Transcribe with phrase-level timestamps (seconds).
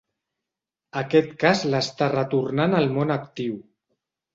[1.01, 3.67] Aquest cas l'està retornant al món actiu.